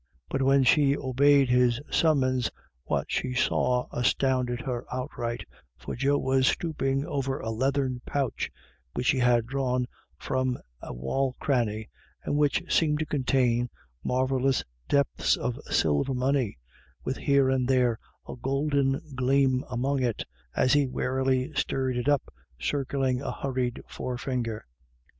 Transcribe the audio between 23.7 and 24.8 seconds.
forefinger.